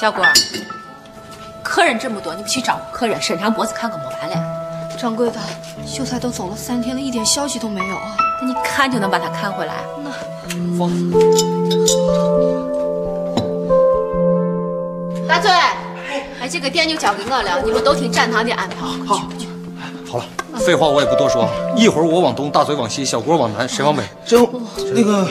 [0.00, 0.24] 小郭，
[1.62, 4.96] 客人这么多，你不去招呼客人，伸长脖子看个没完了？
[4.98, 5.38] 掌柜的，
[5.86, 8.16] 秀才都走了三天了，一点消息都没有啊！
[8.40, 9.74] 那你看就能把他看回来？
[15.28, 15.50] 那大嘴，
[16.40, 18.76] 哎，这个店就交给我了，你们都听展堂的安排。
[19.06, 19.28] 好，
[20.10, 20.24] 好了，
[20.60, 21.46] 废话我也不多说，
[21.76, 24.02] 一会儿我往东，大嘴往西，小郭往南，谁往北？
[24.24, 24.48] 真
[24.94, 25.28] 那个。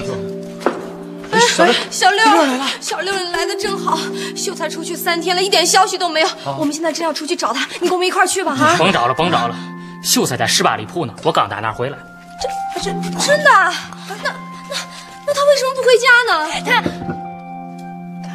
[1.59, 2.65] 哎，小六来了！
[2.79, 3.97] 小六，你来的正好。
[4.35, 6.27] 秀才出去三天了，一点消息都没有。
[6.57, 8.53] 我们现在正要出去找他，你跟我们一块去吧？
[8.53, 8.75] 啊！
[8.77, 9.55] 甭找了，甭找了。
[10.01, 11.97] 秀才在十八里铺呢，我刚打那儿回来。
[12.75, 13.49] 这、这真的？
[13.51, 14.31] 那、那、
[15.27, 16.33] 那他为什么不回家呢？
[16.65, 16.69] 他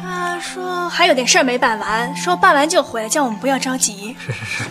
[0.01, 4.15] 他说还有点事儿没办完，说办完就回来，叫我们不要着急。
[4.19, 4.63] 是是是。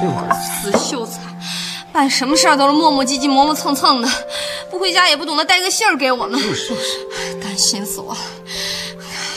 [0.00, 0.28] 这我
[0.60, 1.20] 死秀才，
[1.98, 4.08] 办什么事儿都是磨磨唧唧、磨磨蹭蹭的。
[4.70, 8.20] 不回家也不懂得带个信儿给我们，就是就是，担心死我了。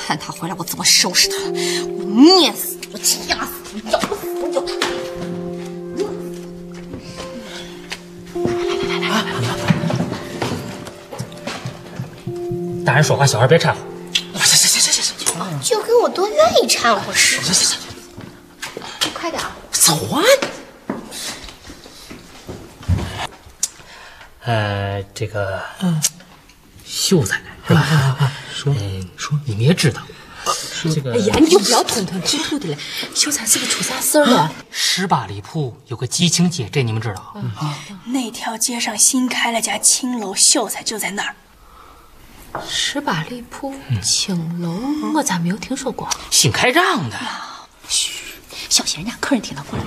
[0.06, 1.38] 看他回来我怎么收拾他！
[1.38, 4.62] 我捏死我掐死我，咬死我就。
[12.86, 13.82] 大人说话，小孩别掺和。
[14.44, 17.44] 行行行行行行，就跟我多愿意掺和似的。
[17.46, 17.80] 行行
[19.00, 20.22] 行，快点，走啊！
[24.52, 26.02] 呃，这个，嗯，
[26.84, 28.34] 秀才是吧？
[28.54, 28.76] 说
[29.16, 30.02] 说，你们也知道，
[30.94, 31.14] 这个。
[31.14, 32.78] 哎呀，你就不要吞吞吐吐的了。
[33.16, 34.54] 秀才是不是出啥事儿了？
[34.70, 37.34] 十八里铺有个吉庆街，这你们知道？
[37.56, 41.36] 啊，那条街上新开了家青楼，秀才就在那儿。
[42.68, 46.10] 十八里铺青楼，我咋没有听说过？
[46.30, 47.18] 新开张的。
[47.88, 48.12] 嘘，
[48.68, 49.86] 小心人家客人听到过来。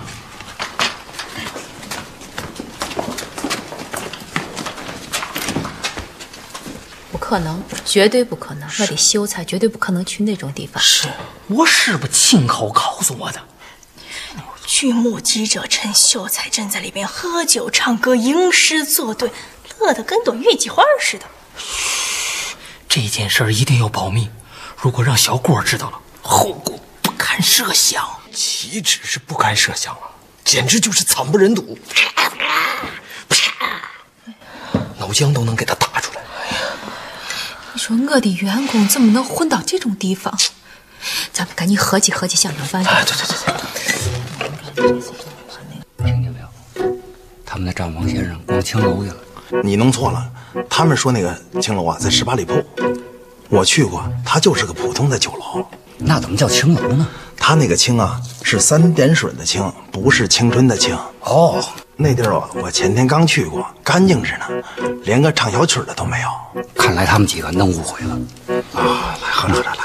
[7.26, 8.68] 可能，绝对不可能！
[8.80, 10.82] 我的秀才绝对不可能去那种地方。
[10.82, 11.08] 是
[11.46, 13.40] 我师傅亲口告诉我的。
[14.66, 19.32] 据目击者称，秀才正在里边喝酒、唱歌、吟诗作对，
[19.78, 21.24] 乐得跟朵月季花似的。
[21.56, 22.56] 嘘，
[22.90, 24.28] 这件事一定要保密。
[24.76, 28.06] 如果让小郭知道了，后果不堪设想。
[28.34, 30.12] 岂止是不堪设想啊，
[30.44, 31.78] 简直就是惨不忍睹！
[34.98, 35.93] 脑浆都能给他打。
[37.74, 40.32] 你说我的员工怎么能混到这种地方？
[41.32, 42.90] 咱们赶紧合计合计，想想办法。
[42.90, 43.26] 哎，对对
[44.76, 46.06] 对对。
[46.06, 46.46] 听见没有？
[47.44, 49.16] 他们那张王先生逛青楼去了。
[49.64, 50.30] 你弄错了，
[50.70, 52.64] 他们说那个青楼啊，在十八里铺。
[53.48, 55.66] 我去过，它就是个普通的酒楼。
[55.98, 57.04] 那怎么叫青楼呢？
[57.36, 60.96] 他那个青啊，是三点水的青，不是青春的青。
[61.22, 61.60] 哦，
[61.96, 64.46] 那地儿啊，我前天刚去过，干净着呢，
[65.04, 66.28] 连个唱小曲的都没有。
[66.74, 68.18] 看来他们几个弄误会了。
[68.72, 69.78] 啊，来喝着喝着来。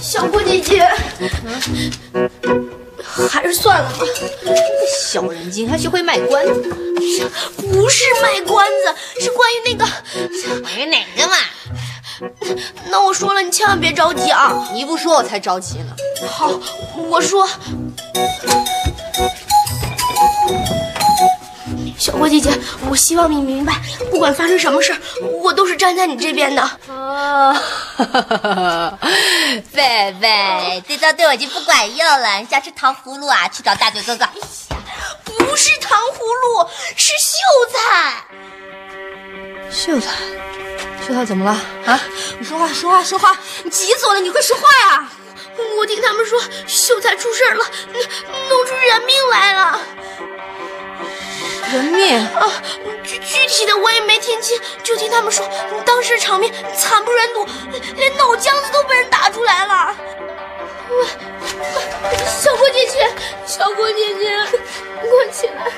[0.00, 0.88] 小郭姐姐，
[3.28, 3.98] 还是算了吧。
[4.98, 6.62] 小人精，还学会卖关子。
[7.56, 9.84] 不是卖关子，是关于那个。
[10.62, 11.36] 关于哪个嘛？
[12.90, 14.52] 那我说了，你千万别着急啊！
[14.72, 15.96] 你不说，我才着急呢。
[16.28, 16.50] 好，
[17.08, 17.48] 我说，
[21.98, 22.50] 小郭姐姐，
[22.88, 23.80] 我希望你明白，
[24.10, 24.94] 不管发生什么事
[25.42, 26.62] 我都是站在你这边的。
[26.88, 27.52] 啊，
[29.72, 32.36] 贝贝，这招对我已经不管用了。
[32.38, 33.48] 你想吃糖葫芦啊？
[33.48, 34.26] 去找大嘴哥哥。
[35.24, 37.28] 不是糖葫芦，是秀
[37.72, 38.24] 才。
[39.70, 40.10] 秀才。
[41.10, 41.50] 秀才怎么了
[41.86, 42.00] 啊？
[42.38, 43.36] 你说话说话说话！
[43.64, 44.20] 你急死我了！
[44.20, 44.62] 你快说话
[44.92, 45.08] 呀！
[45.76, 47.64] 我听他们说秀才出事了，
[48.48, 49.80] 弄出人命来了。
[51.72, 52.52] 人命啊！
[53.02, 55.48] 具具体的我也没听清，就听他们说
[55.84, 57.46] 当时场面惨不忍睹，
[57.96, 59.94] 连脑浆子都被人打出来了。
[62.40, 63.10] 小郭姐姐，
[63.44, 64.30] 小郭姐姐，
[65.00, 65.72] 快起来！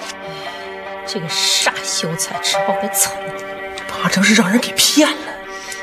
[1.06, 3.51] 这个傻秀才，吃饱了撑的。
[4.02, 5.32] 八成是让人给骗了，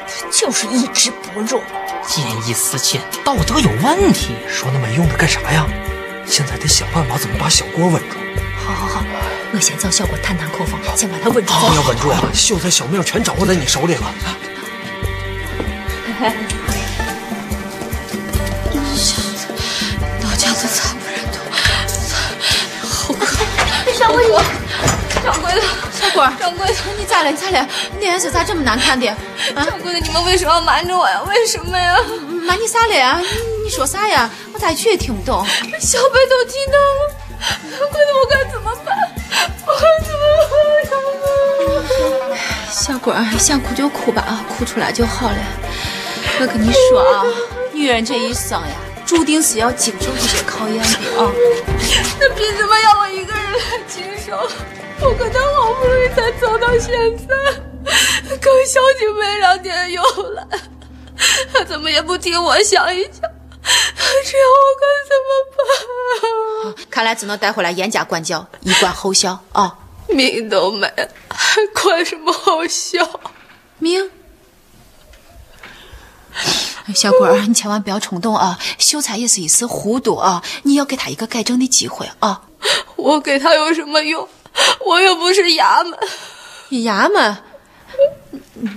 [0.05, 1.63] 他就是意志薄弱，
[2.05, 4.35] 见异思迁，道德有问题。
[4.49, 5.65] 说那没用的干啥呀？
[6.25, 8.17] 现在得想办法怎么把小郭稳住。
[8.57, 9.05] 好好好，
[9.53, 11.53] 我先找小郭探探口风，先把他稳住。
[11.53, 12.19] 要稳住啊！
[12.33, 14.13] 秀才小命全掌握在你手里了。
[20.21, 21.39] 脑浆子惨不忍睹，
[22.85, 23.37] 好可
[23.93, 24.33] 小鬼子，
[25.23, 25.61] 掌柜的。
[25.99, 27.29] 小郭，掌柜的，你咋了？
[27.29, 27.67] 你咋了？
[27.99, 29.05] 你脸色咋这么难看的？
[29.53, 31.21] 掌柜的，你们为什么要瞒着我呀？
[31.27, 31.97] 为什么呀？
[32.47, 33.21] 瞒你啥了呀？
[33.63, 34.29] 你说啥呀？
[34.53, 35.45] 我咋一句也听不懂。
[35.81, 37.13] 小贝都听到了，
[37.69, 38.95] 掌柜的，我该怎么办？
[39.67, 40.23] 我该怎么
[40.89, 42.37] 办？
[42.71, 45.37] 小鬼儿，想哭就哭吧啊，哭出来就好了。
[46.39, 47.25] 我跟你说啊，
[47.73, 48.75] 女人这一生呀，
[49.05, 51.29] 注定是要经受这些考验的啊。
[52.19, 54.49] 那凭什么要我一个人来经受？
[55.01, 57.35] 我跟他好不容易才走到现在，
[58.37, 60.03] 刚小景没两天又
[60.33, 60.45] 来，
[61.53, 66.85] 他怎么也不替我想一想，这样我该怎么办？
[66.89, 69.77] 看来只能带回来严加管教，以管后效啊。
[70.09, 73.19] 命都没了，还管什么后效？
[73.77, 74.09] 命？
[76.95, 78.57] 小鬼儿，你千万不要冲动啊！
[78.79, 82.41] 秀才也是一时糊涂啊，你要给他一个改正的机会啊！
[82.95, 84.27] 我给他有什么用？
[84.85, 85.97] 我又不是衙门。
[86.71, 87.37] 衙门？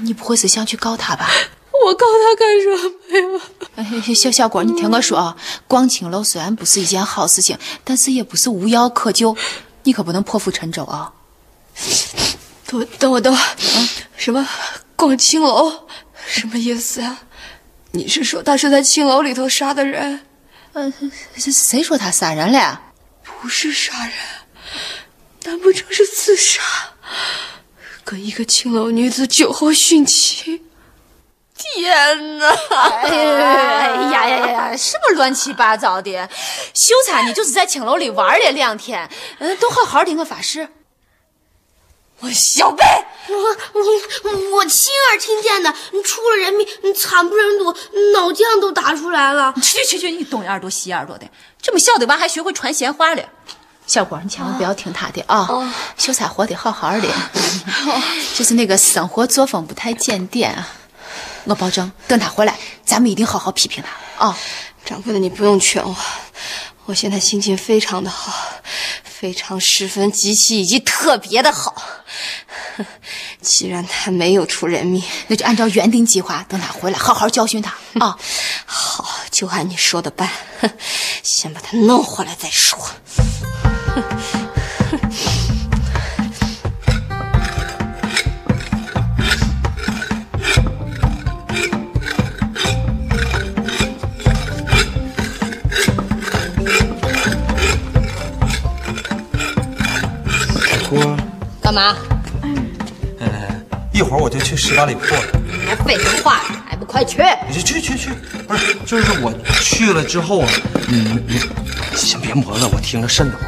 [0.03, 1.29] 你不会是想去告他吧？
[1.85, 2.69] 我告他干什
[3.27, 4.15] 么呀？
[4.15, 5.37] 小小郭，你听我说啊，
[5.67, 9.37] 逛青楼虽然不是一件好事情，但是也不是无药可救，
[9.83, 11.13] 你可不能破釜沉舟啊！
[12.67, 13.37] 等等我等，
[14.17, 14.49] 什么
[14.95, 15.87] 逛青楼？
[16.27, 17.19] 什么意思呀？
[17.91, 20.21] 你是说他是在青楼里头杀的人？
[20.75, 20.93] 嗯，
[21.37, 22.81] 谁说他杀人了？
[23.25, 24.13] 不是杀人，
[25.45, 26.63] 难不成是自杀？
[28.05, 30.65] 跟一个青楼女子酒后殉情？
[31.55, 32.49] 天哪！
[32.49, 33.09] 哎
[34.11, 34.77] 呀呀呀！
[34.77, 36.29] 什么乱七八糟的？
[36.75, 39.09] 秀才，你就是在青楼里玩了两天，
[39.39, 40.69] 嗯，都好好的，我发誓。
[42.21, 42.85] 我小贝，
[43.29, 47.73] 我我我亲耳听见的，你出了人命，你惨不忍睹，
[48.13, 49.55] 脑浆都打出来了。
[49.63, 51.29] 去去去，你东耳朵西耳朵的，
[51.61, 53.29] 这么小的娃还学会传闲话了。
[53.93, 55.47] 小郭，你千万不要听他的啊！
[55.99, 57.09] 秀才活得好好的，
[58.35, 60.67] 就是那个生活作风不太检点啊。
[61.45, 64.35] 我保证，等他回来，咱们一定好好批评他啊！
[64.83, 65.95] 掌柜的，你不用劝我，
[66.87, 68.33] 我现在心情非常的好。
[69.05, 71.75] 非常十分极其以及特别的好。
[73.43, 78.17] 既然他没有出人命，那就按照原定计划，等他回来好好教训他啊！
[78.65, 80.31] 好，就按你说的办。
[81.23, 82.79] 先把他弄回来再说。
[101.63, 101.97] 干嘛？
[102.43, 105.23] 嗯，一会儿我就去十八里铺了。
[105.67, 106.41] 还废什么话？
[106.69, 107.23] 还不快去？
[107.51, 108.11] 去去去去！
[108.47, 110.45] 不是，就是我去了之后，
[110.89, 111.41] 嗯，你
[111.97, 113.47] 先别磨了，我听着瘆得慌。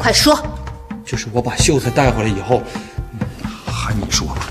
[0.00, 0.36] 快说。
[1.04, 2.62] 就是我把秀才带回来以后，
[3.66, 4.46] 还你说吧。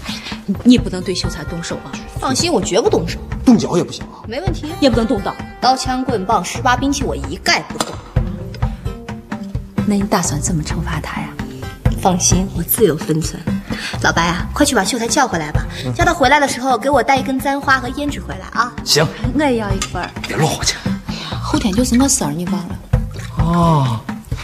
[0.63, 1.91] 你不能对秀才动手啊！
[2.19, 3.17] 放心，我绝不动手。
[3.45, 4.21] 动脚也不行啊。
[4.27, 4.71] 没问题。
[4.79, 7.95] 也不能动刀，刀枪棍棒十八兵器我一概不动。
[9.87, 11.27] 那你打算怎么惩罚他呀？
[12.01, 13.41] 放心，我自有分寸。
[14.01, 15.65] 老白啊，快去把秀才叫回来吧。
[15.95, 18.71] 叫他回来的时候，给我带一根簪花和胭脂回来啊。
[18.83, 20.07] 行，我也要一份。
[20.27, 20.75] 别落我去。
[21.07, 22.79] 哎呀，后天就是我生日，你忘了？
[23.39, 23.99] 哦，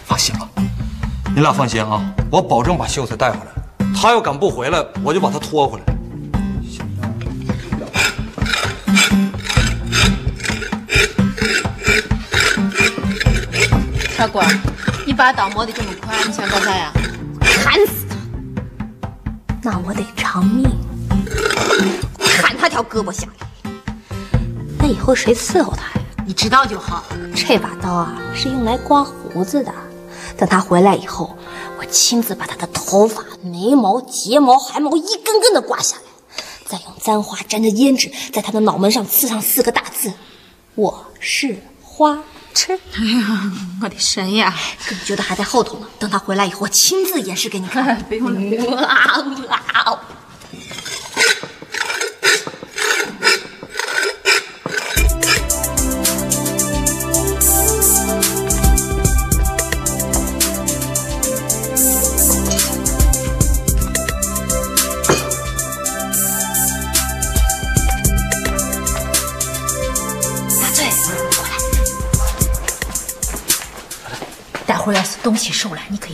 [0.05, 0.47] 放心吧，
[1.35, 2.01] 你俩放心啊，
[2.31, 3.91] 我保证把秀才带回来。
[3.93, 5.85] 他要敢不回来，我就把他拖回来。
[14.17, 14.41] 小郭，
[15.05, 16.93] 你把刀磨得这么快，你想干啥呀？
[17.41, 18.15] 砍死他！
[19.61, 20.71] 那我得偿命，
[22.17, 23.71] 砍他条胳膊下来。
[24.79, 26.05] 那以后谁伺候他呀？
[26.25, 27.03] 你知道就好。
[27.35, 29.73] 这把刀啊，是用来刮胡子的。
[30.37, 31.37] 等他回来以后，
[31.79, 36.03] 我亲自把他的头发、眉毛、睫毛、汗毛一根根的刮下来，
[36.65, 40.13] 再用簪花沾着胭脂，在他的脑门上刺上四个大字
[40.75, 42.19] ：“我是花
[42.53, 42.79] 痴。
[42.97, 43.51] ”哎呀，
[43.81, 44.53] 我的神呀！
[44.89, 45.87] 你觉得还在后头呢？
[45.99, 48.01] 等他回来以后，我亲自演示给你看。
[48.09, 50.01] 不用了。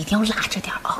[0.02, 0.98] 一定要拉着点啊！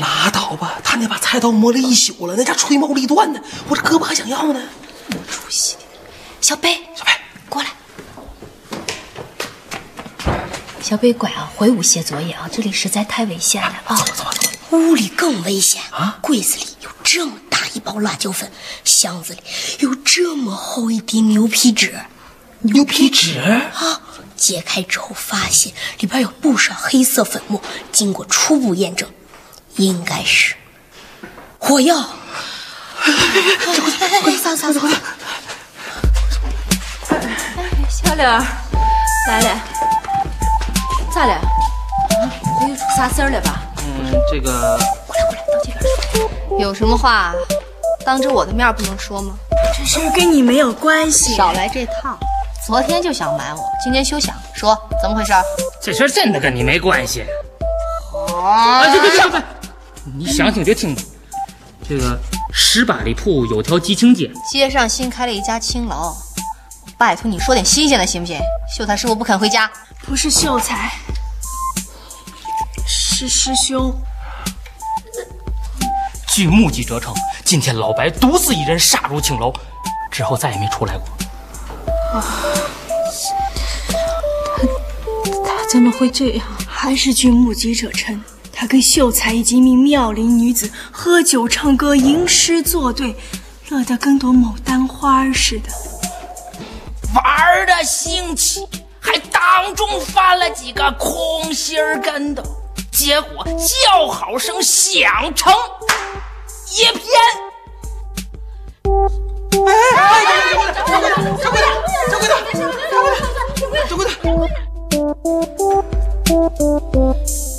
[0.00, 4.60] 拉倒吧，他那把菜刀磨了一宿了，那家吹毛立断的，我这胳膊还想要呢。
[5.06, 5.82] 没出息的，
[6.40, 7.12] 小贝，小贝，
[7.48, 7.68] 过来。
[10.82, 13.94] 小贝乖啊，回屋写作业啊，这里实在太危险了啊！
[13.96, 14.76] 走走走。
[14.76, 16.18] 屋里更危险啊！
[16.20, 18.50] 柜子里有这么大一包辣椒粉，
[18.82, 19.40] 箱子里
[19.78, 21.94] 有这么厚一叠牛皮纸。
[22.62, 23.99] 牛皮纸啊！
[24.40, 27.60] 揭开之后发现里边有不少黑色粉末，
[27.92, 29.06] 经过初步验证，
[29.76, 30.54] 应该是
[31.58, 32.08] 火药。
[33.02, 34.90] 哎，桑桑桑，
[37.90, 38.42] 小柳儿，
[39.28, 39.60] 来了，
[41.14, 41.38] 咋了？
[42.62, 43.60] 没有出啥事儿了吧？
[43.78, 46.58] 嗯，这个过来过来，到这边说。
[46.58, 47.34] 有什么话，
[48.06, 49.34] 当着我的面不能说吗？
[49.76, 51.36] 这事儿跟你没有关系。
[51.36, 52.18] 少来这套！
[52.66, 54.34] 昨天就想瞒我，今天休想！
[54.54, 55.32] 说怎么回事？
[55.80, 57.24] 这事真的跟你没关系。
[58.36, 58.82] 啊！
[58.92, 59.42] 别别别别！
[60.14, 61.02] 你想听就听吧。
[61.88, 62.18] 这个
[62.52, 66.14] 十八里铺有条吉庆街，街上新开了一家青楼，
[66.98, 68.38] 拜托你说点新鲜的行不行？
[68.76, 69.70] 秀才师傅不肯回家，
[70.04, 70.92] 不是秀才，
[72.86, 73.92] 是师兄。
[76.28, 79.52] 据目击者称，今天老白独自一人杀入青楼，
[80.10, 81.06] 之后再也没出来过。
[82.12, 82.24] 啊，
[85.44, 86.46] 他他怎么会这样？
[86.66, 93.14] 还是据目击者称，他跟秀才以及一名妙龄女子喝酒唱歌吟诗作对，
[93.68, 95.68] 乐得跟朵牡丹花似的。
[97.14, 98.66] 玩的兴起，
[98.98, 102.42] 还当众翻了几个空心跟头，
[102.90, 105.52] 结果叫好声响成
[106.72, 107.04] 一片。
[109.66, 110.04] 哎哎！
[110.86, 111.66] 掌柜的，掌柜的，
[112.10, 112.36] 掌柜的，
[113.88, 114.10] 掌柜的，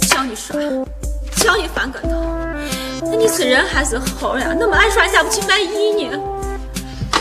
[0.08, 0.56] 叫你耍，
[1.38, 2.10] 叫你翻跟头，
[3.04, 4.56] 那你是人还是猴呀？
[4.58, 6.20] 那么爱耍下不去卖艺呢？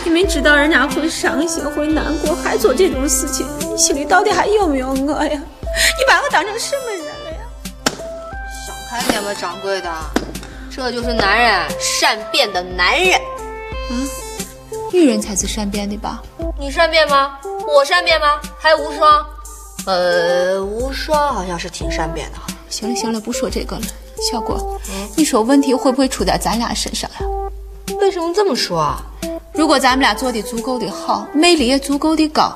[0.03, 5.29] 你明知道人家会伤心会难过，还做这种事情，你心里到底还有没有我呀？
[5.29, 7.37] 你把我当成什么人了呀？
[8.65, 9.89] 少开点吧，掌柜的，
[10.75, 13.19] 这就是男人善变的男人。
[13.91, 14.07] 嗯，
[14.91, 16.21] 女人才是善变的吧？
[16.59, 17.37] 你善变吗？
[17.73, 18.39] 我善变吗？
[18.59, 19.25] 还有无双，
[19.85, 22.37] 呃，无双好像是挺善变的。
[22.69, 23.81] 行了行了，不说这个了。
[24.29, 27.17] 小果，嗯、你说问题会不会出在咱俩身上呀？
[27.99, 29.01] 为什么这么说啊？
[29.53, 32.53] 如果咱们俩做的足够的好，魅力也足够的高，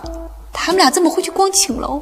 [0.52, 2.02] 他们俩怎么会去逛青楼？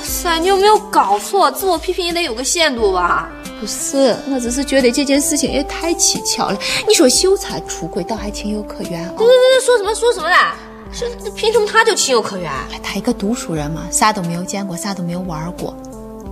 [0.00, 1.50] 哇塞，你有没有搞错？
[1.50, 3.28] 自我批评也得有个限度吧？
[3.60, 6.58] 不是，我只是觉得这件事情也太蹊跷了。
[6.88, 9.14] 你说秀才出轨倒还情有可原啊？
[9.18, 10.56] 对对对，说什么说什么啦？
[10.90, 12.50] 是凭什么他就情有可原？
[12.82, 15.76] 他一个读书人嘛，啥都没有见过，啥都没有玩过，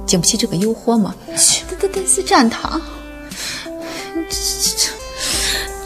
[0.07, 1.15] 经不起这个诱惑嘛。
[1.69, 2.81] 这这这是战堂，
[4.15, 4.71] 这这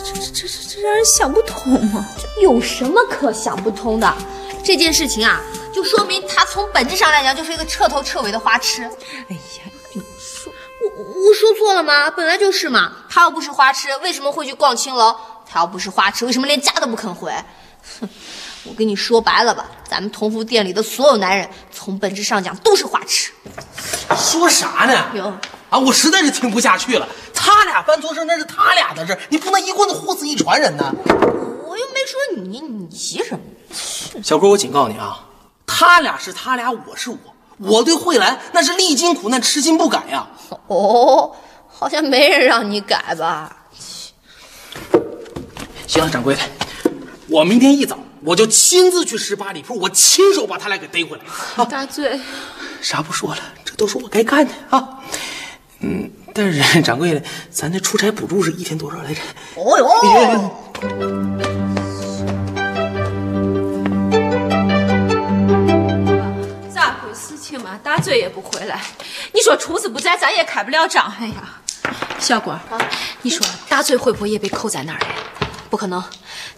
[0.04, 2.06] 这这这这这让人想不通嘛。
[2.16, 2.42] 这！
[2.42, 4.14] 有什么可想不通的？
[4.62, 5.40] 这件事情啊，
[5.72, 8.82] 就说明他从本质上来讲就是一个彻头彻尾的花痴。
[8.84, 9.62] 哎呀，
[9.94, 10.52] 你说
[10.82, 12.10] 我我说错了吗？
[12.10, 12.92] 本来就是嘛。
[13.08, 15.14] 他要不是花痴，为什么会去逛青楼？
[15.50, 17.32] 他要不是花痴，为什么连家都不肯回？
[18.00, 18.08] 哼，
[18.64, 23.32] 我跟你说白了吧，咱们同福店里的所有男人，从本质上讲都是花痴。
[24.16, 25.10] 说啥呢？
[25.14, 25.24] 有
[25.68, 27.08] 啊，我实在是听不下去了。
[27.34, 30.94] 他俩办错事那是他俩的事，你不能一棍子呼死一船人呢。
[31.04, 34.22] 我又没说你，你急什么？
[34.22, 35.26] 小郭，我警告你啊，
[35.84, 37.18] 他俩是他俩，我是我。
[37.58, 40.28] 我对慧兰那是历经苦难，痴心不改呀。
[40.68, 41.34] 哦，
[41.68, 43.56] 好像没人让你改吧？
[45.86, 46.40] 行了，掌柜的，
[47.28, 51.24] 我明天一早我就亲自去十八里铺，我亲手把他俩给逮回来。
[51.56, 52.18] 啊、大嘴，
[52.80, 55.00] 啥不说了，这都是我该干的啊。
[55.80, 59.20] 嗯，但是掌柜的，咱这出差补助是一天多少来着？
[59.56, 60.50] 哦
[67.82, 68.80] 大嘴也不回来，
[69.32, 71.12] 你说厨子不在，咱也开不了张。
[71.20, 71.60] 哎呀，
[72.18, 72.78] 小果，啊、
[73.22, 75.06] 你说大嘴会不会也被扣在那儿了？
[75.68, 76.02] 不可能，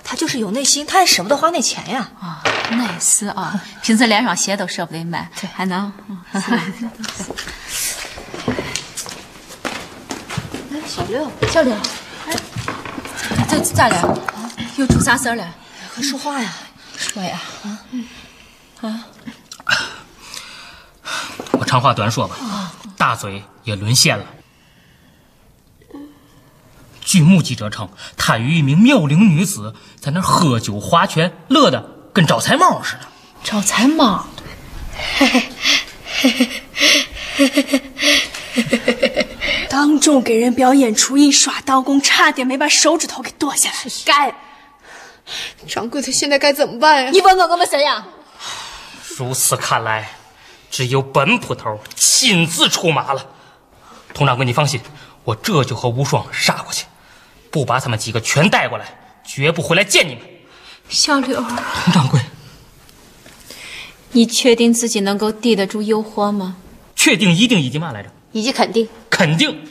[0.02, 2.10] 他就是有内心，他也舍不得花那钱呀。
[2.20, 5.92] 啊，那也是啊，平时连双鞋都舍不得买， 对，还能。
[6.32, 6.42] 哎，
[10.86, 11.74] 小六，小六，
[12.26, 12.34] 哎，
[13.48, 13.96] 这咋了？
[13.98, 15.54] 啊，又出啥事儿了？
[15.94, 16.52] 快说话呀！
[16.96, 17.40] 说呀！
[17.62, 17.78] 啊，
[18.82, 19.06] 啊！
[21.74, 22.36] 我长话短说吧，
[22.96, 24.24] 大嘴也沦陷了。
[27.00, 33.00] 据目击者称，他与一名妙龄女子在那喝酒划拳，乐得跟招财猫似的。
[33.42, 34.24] 招财猫，
[39.68, 43.78] 当众给人表演厨艺，耍刀工，差点没把手指头给剁下来。
[44.04, 44.32] 该，
[45.66, 47.10] 掌柜的现在该怎么办呀？
[47.10, 48.06] 你问我我们谁呀？
[49.16, 50.08] 如此看来，
[50.74, 53.30] 只有本捕头亲自出马了。
[54.12, 54.80] 佟掌柜，你放心，
[55.22, 56.86] 我这就和无双杀过去。
[57.48, 60.22] 不把他们几个全带过来，绝不回来见你们。
[60.88, 62.20] 小柳，佟掌柜，
[64.10, 66.56] 你确定自己能够抵得住诱惑吗？
[66.96, 68.10] 确定，一定，以及嘛来着？
[68.32, 69.64] 以及肯定，肯定，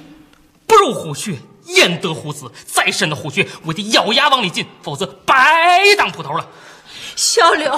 [0.66, 2.50] 不入虎穴，焉得虎子？
[2.66, 5.36] 再深的虎穴，我得咬牙往里进，否则白
[5.98, 6.48] 当捕头了。
[7.15, 7.72] 小刘，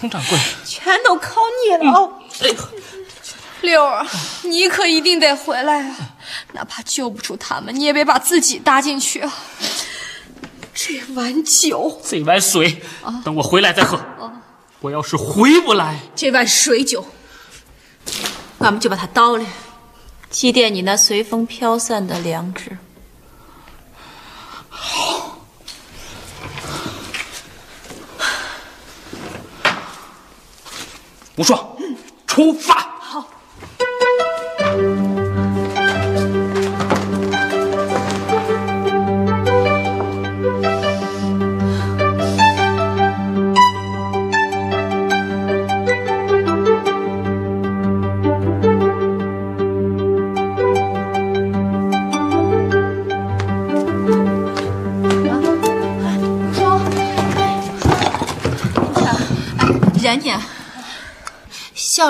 [0.00, 1.92] 佟掌柜，全都靠你了。
[1.92, 2.12] 哦
[3.62, 4.06] 六儿，
[4.44, 5.96] 你可一定得回来啊！
[6.54, 9.30] 哪怕救不出他们，你也别把自己搭进去啊！
[10.72, 12.80] 这碗酒，这碗水，
[13.22, 14.00] 等我回来再喝。
[14.80, 17.04] 我要是回不来，这碗水酒，
[18.60, 19.44] 俺们就把它倒了，
[20.30, 22.78] 祭奠你那随风飘散的良知。
[31.40, 31.58] 无双，
[32.26, 32.89] 出发。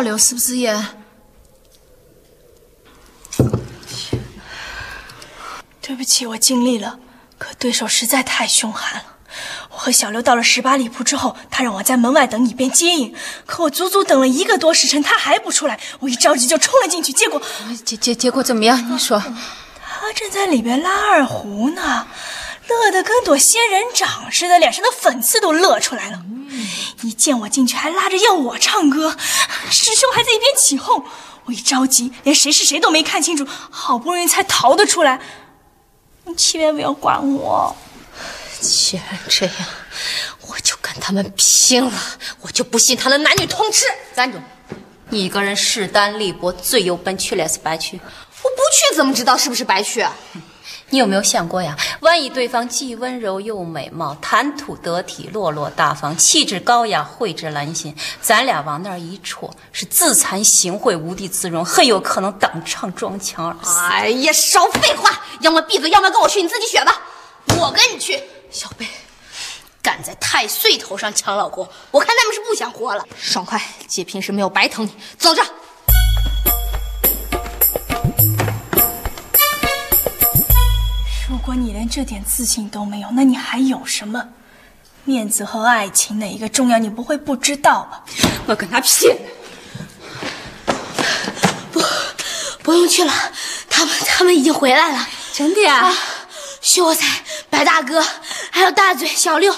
[0.01, 0.83] 小六是不是也？
[5.83, 6.99] 对不起，我尽力了，
[7.37, 9.05] 可对手实在太凶悍了。
[9.73, 13.15] 我和小刘到了十八里铺之后，他让我在门外等你便接应，
[13.45, 15.79] 可我足足等了一个多时辰，他还不出来。
[15.99, 17.43] 我一着急就冲了进去，结果
[17.85, 18.91] 结结结果怎么样？
[18.91, 19.21] 你说。
[19.21, 22.07] 他正在里边拉二胡呢，
[22.67, 26.23] 乐得跟朵仙人掌似的，脸上的粉刺都乐出来了。
[27.03, 29.17] 一见我进去，还拉着要我唱歌，
[29.71, 31.05] 师兄还在一边起哄。
[31.47, 35.21] 我一着急，连谁是谁都没看清楚，好不容易才逃得出来。
[36.25, 37.75] 你千万不要管我。
[38.61, 39.55] 既然这样，
[40.49, 41.93] 我就跟他们拼了！
[42.43, 43.87] 我就不信他能男女通吃。
[44.15, 44.39] 站住！
[45.09, 47.97] 你一个人势单力薄，最有奔去的是白去。
[47.97, 50.07] 我不去怎么知道是不是白去？
[50.93, 51.77] 你有没有想过呀？
[52.01, 63.79] 万一对方既温柔又美貌，谈吐得体，落落大方，气质高雅，蕙质兰心，咱俩往那儿一戳，是自惭形秽，无地自容，很有可能当场撞墙而死。
[63.79, 65.23] 哎呀，少废话！
[65.41, 67.01] 要么闭嘴，要么跟我去，你自己选吧。
[67.57, 68.87] 我跟你去，小贝，
[69.81, 73.05] 敢在太岁头上抢老公，我看他们是不想活了。
[73.17, 75.43] 爽快，姐平时没有白疼你，走着。
[81.81, 84.23] 连这点自信都没有，那你还有什么？
[85.05, 86.79] 面子和爱情哪一个重要？
[86.79, 88.05] 你不会不知道吧？
[88.45, 89.17] 我跟他拼！
[91.73, 91.83] 不，
[92.63, 93.11] 不用去了，
[93.71, 95.09] 他们他们已经回来了。
[95.33, 95.87] 真的呀？
[95.87, 95.97] 啊，
[96.61, 98.05] 秀才、白大哥，
[98.51, 99.51] 还有大嘴、小六，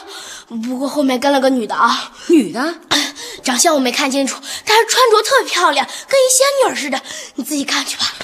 [0.47, 2.13] 不过后面跟了个女的啊。
[2.29, 2.77] 女的？
[3.43, 7.03] 长相我没看清楚，但是穿着特漂亮，跟一仙女似的。
[7.35, 8.15] 你自己看去吧。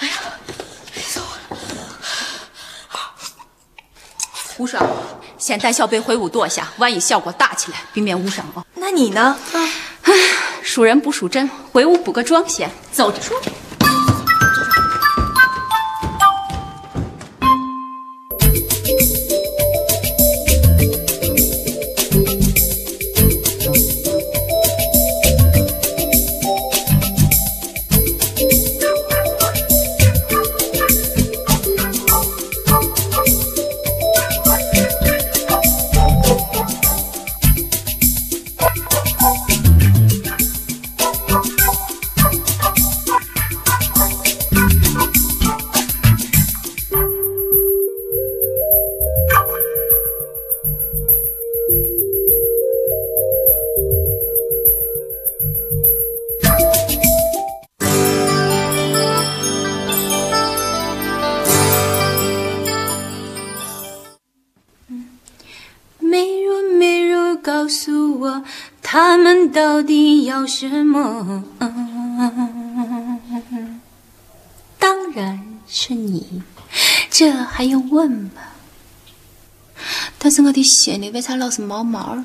[0.00, 0.14] 哎呀，
[4.58, 4.82] 无双，
[5.38, 8.64] 先带小贝回屋躲下，万一效果大起来，避免误伤啊。
[8.74, 9.36] 那你呢？
[9.52, 10.12] 唉，
[10.62, 12.70] 输人不输阵，回屋补个妆先。
[12.92, 13.40] 走着说。
[78.04, 78.52] 问吧？
[80.18, 82.24] 但是我的心里为啥老是毛毛的？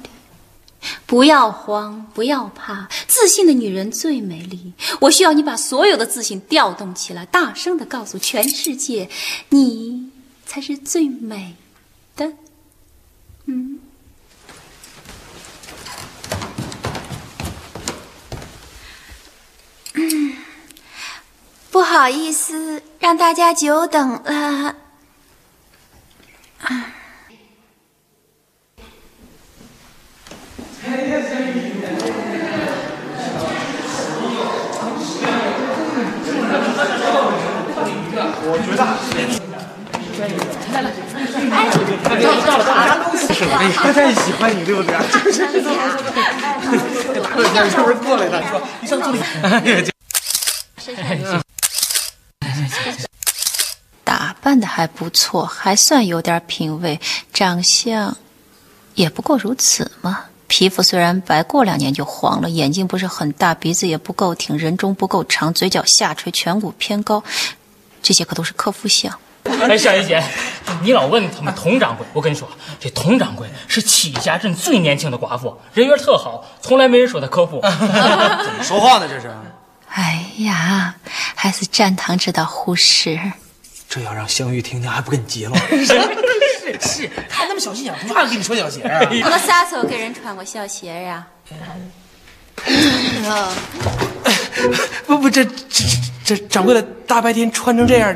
[1.06, 4.74] 不要慌，不要怕，自信的女人最美丽。
[5.02, 9.10] 我需要你把所有的自信调动起来，大声的告诉全世界，
[9.50, 10.12] 你
[10.46, 11.56] 才是最美
[12.16, 12.34] 的。
[13.46, 13.80] 嗯。
[19.96, 20.38] 嗯，
[21.72, 24.76] 不好意思，让大家久等了。
[26.62, 26.94] 啊。
[38.52, 38.84] 我觉得。
[43.34, 43.54] 是吗？
[43.76, 44.92] 他太喜欢你，对不对？
[45.22, 45.46] 就是，
[47.64, 48.42] 你是不是过来的？
[48.50, 49.20] 说你上座里。
[54.04, 57.00] 打扮的还不错，还算有点品味，
[57.34, 58.18] 长相
[58.96, 60.26] 也不过如此嘛。
[60.48, 67.24] 皮肤虽然白，过两年就黄了，眼睛不是很大，鼻子也不够挺，人中不够长，嘴角下垂，颧骨偏高，
[68.02, 69.20] 这些可都是克夫相。
[69.68, 70.22] 哎，小姨姐，
[70.82, 72.48] 你老问他们佟掌柜，我跟你说，
[72.80, 77.60] 这佟掌柜是七家镇最年轻的寡妇，人缘特好，从来没人说他克夫。
[77.62, 79.08] 怎么说话呢？
[79.10, 79.30] 这是？
[79.90, 80.96] 哎呀，
[81.36, 83.20] 还是站堂知道忽视。
[83.90, 85.58] 这要让香玉听见，还不跟你急了？
[85.70, 85.94] 是是
[86.80, 89.00] 是，他那么小心眼，不怕给你穿小鞋啊？
[89.10, 91.26] 我啥时候给人穿过小鞋呀？
[95.08, 95.86] 不不，这这
[96.30, 98.16] 这掌柜的大白天穿成这样，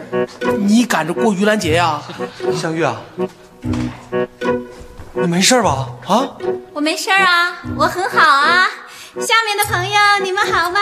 [0.60, 2.00] 你赶着过盂兰节呀？
[2.56, 3.02] 香玉啊，
[5.14, 5.90] 你没事吧？
[6.06, 6.38] 啊？
[6.74, 8.68] 我没事啊，我很好啊。
[9.20, 10.80] 下面的朋友，你们好吗？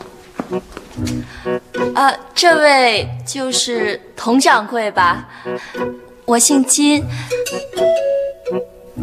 [1.94, 5.28] 啊，这位就是佟掌柜吧？
[6.24, 7.04] 我姓金。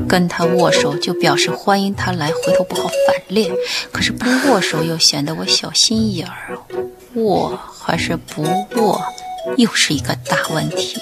[0.07, 3.51] 跟他握手就表示欢迎他来，回头不好反脸。
[3.91, 6.57] 可是不握手又显得我小心眼儿，
[7.13, 8.43] 握还是不
[8.75, 9.01] 握，
[9.57, 10.99] 又是一个大问题。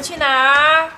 [0.00, 0.90] 去哪儿？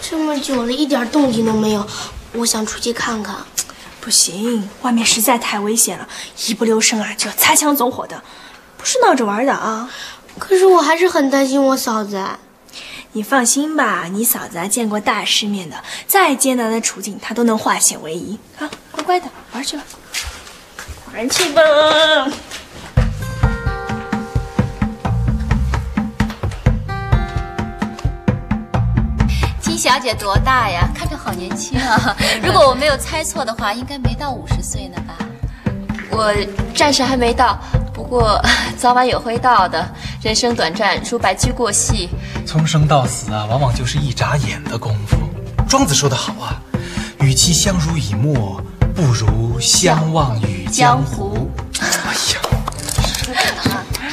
[0.00, 1.86] 这么久了，一点动静都没有，
[2.32, 3.36] 我想出去看看。
[4.00, 6.08] 不行，外面实在太危险了，
[6.46, 8.22] 一不留神啊就要擦枪走火的，
[8.78, 9.90] 不是闹着玩的啊。
[10.38, 12.24] 可是我还是很担心我嫂子。
[13.12, 18.38] 你放心吧，你嫂子啊见过大世面的，再艰难的处境她都能化险为夷。
[18.58, 19.82] 啊，乖乖的玩去吧，
[21.12, 21.62] 玩去吧。
[29.86, 30.90] 小姐多大呀？
[30.92, 32.16] 看着好年轻啊！
[32.42, 35.14] 如果我没有猜错的话，应该没到五十岁呢吧？
[36.10, 36.34] 我
[36.74, 37.56] 暂时还没到，
[37.94, 38.44] 不过
[38.76, 39.88] 早晚也会到的。
[40.20, 42.08] 人生短暂，如白驹过隙。
[42.44, 45.16] 从生到死啊，往往就是一眨眼的功夫。
[45.68, 46.60] 庄子说得好啊，
[47.20, 48.60] 与其相濡以沫，
[48.92, 51.48] 不如相忘于江湖。
[51.78, 51.86] 哎
[52.34, 52.40] 呀，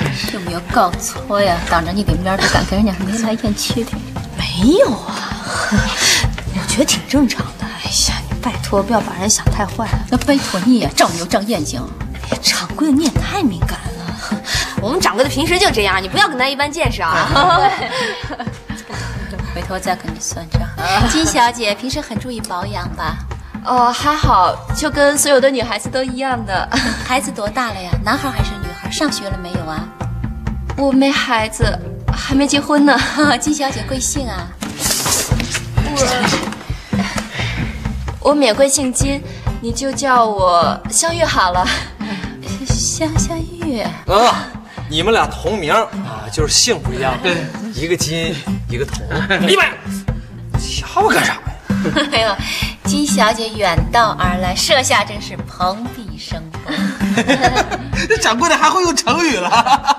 [0.34, 1.58] 有没有搞错呀？
[1.68, 3.92] 当着你的面都敢跟人家眉来眼去的？
[4.38, 5.33] 没有啊，
[6.56, 7.66] 我觉得挺正常的。
[7.66, 10.00] 哎呀，你拜托不要把人想太坏了。
[10.10, 11.82] 那拜托你呀，长没有长眼睛？
[12.32, 14.40] 哎掌柜的你也太敏感了。
[14.82, 17.28] 我们掌柜的平时就这样，你不要跟他一般见识啊。
[19.54, 20.62] 回头再跟你算账。
[21.12, 23.18] 金小姐平时很注意保养吧？
[23.66, 26.68] 哦，还好，就跟所有的女孩子都一样的。
[27.06, 27.92] 孩子多大了呀？
[28.04, 28.90] 男孩还是女孩？
[28.90, 29.88] 上学了没有啊？
[30.76, 31.80] 我没孩子，
[32.12, 33.00] 还没结婚呢。
[33.40, 34.48] 金小姐贵姓啊？
[38.24, 39.22] 我免贵姓金，
[39.62, 41.68] 你就叫我香玉好了。
[42.66, 44.48] 香香玉啊，
[44.90, 47.14] 你们俩同名啊，就是姓不一样。
[47.22, 48.34] 对，一个金，
[48.70, 49.06] 一个铜。
[49.46, 49.72] 李白，
[50.58, 51.40] 吓我干啥呀？
[52.14, 52.36] 哎呦，
[52.86, 56.74] 金小姐远道而来，设下真是蓬荜生辉。
[58.08, 59.93] 这掌柜的还会用成语了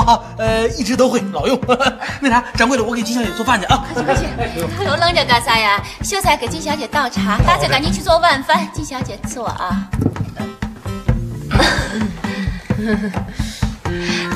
[0.00, 0.20] 啊？
[0.38, 1.58] 呃，一直都会，老用。
[2.20, 3.84] 那啥，掌柜的，我给金小姐做饭去啊。
[3.94, 4.60] 快去快去！
[4.84, 5.82] 都愣着干啥呀？
[6.02, 8.68] 秀才给金小姐倒茶，大家赶紧去做晚饭。
[8.72, 9.88] 金小姐坐啊。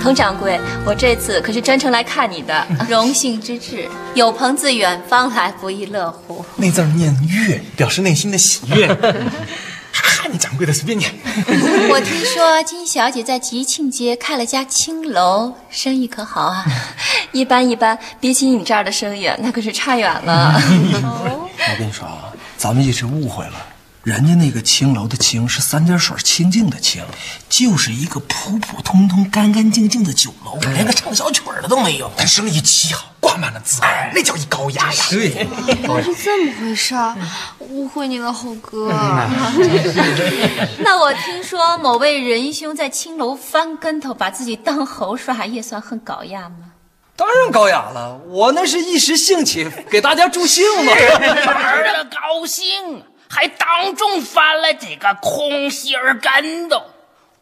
[0.03, 3.89] 佟掌柜，我这次可是专程来看你的，荣幸之至。
[4.15, 6.45] 有朋自远方来，不亦乐乎？
[6.57, 8.89] 那字儿念“悦”，表示内心的喜悦。
[10.13, 11.11] 哈，你掌柜的随便念。
[11.91, 16.65] 我听说金小姐在吉庆街开了家青楼，生意可好啊？
[17.33, 20.55] 一般一般，比起你这儿的生意，那可是差远了。
[20.61, 23.67] 我跟你说啊，咱们一直误会了。
[24.05, 27.05] 人家那个青楼的青是三点水清净的清，
[27.49, 32.11] 就是一个普普通通、干干净净的酒楼，连个唱小曲的都没有。
[32.17, 35.05] 但生意极好，挂满了字牌，那叫一高雅呀。
[35.09, 35.47] 对，
[35.87, 37.17] 原是这么回事儿，
[37.61, 38.89] 误会你了，猴哥。
[40.83, 46.73] 那我听说某位仁兄在青楼翻跟头，把自己当猴耍，也算很高雅吗？
[47.15, 50.91] 当然高雅了，我那是一时兴起，给大家助兴嘛。
[50.91, 56.83] 玩的高兴，还当众翻了这个空心儿跟斗。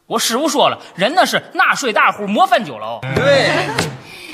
[0.06, 3.00] 我师傅说了，人那是纳税大户，模范酒楼。
[3.16, 3.68] 对，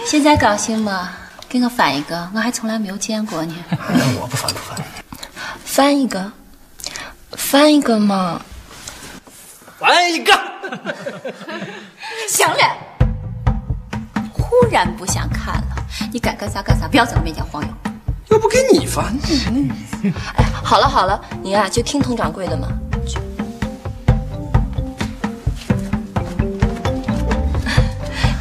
[0.05, 1.16] 现在高兴吗？
[1.49, 3.55] 给我翻一个，我还从来没有见过呢。
[4.21, 4.79] 我不翻不翻，
[5.64, 6.31] 翻一个，
[7.31, 8.42] 翻一个嘛。
[9.79, 10.38] 翻一个。
[12.29, 12.77] 行了，
[14.31, 17.69] 忽然不想看了，你该干啥干啥，不要在我面前晃悠。
[18.29, 19.17] 要不给你翻？
[20.37, 22.69] 哎，好了好了，你呀、就听佟掌柜的嘛。